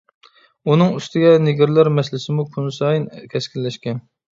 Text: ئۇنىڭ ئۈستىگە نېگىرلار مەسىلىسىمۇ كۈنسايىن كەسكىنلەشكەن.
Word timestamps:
ئۇنىڭ 0.71 0.95
ئۈستىگە 1.01 1.35
نېگىرلار 1.45 1.93
مەسىلىسىمۇ 2.01 2.49
كۈنسايىن 2.59 3.11
كەسكىنلەشكەن. 3.37 4.07